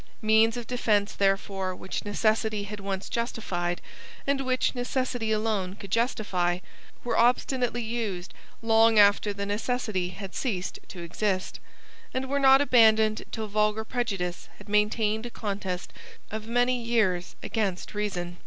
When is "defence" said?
0.65-1.13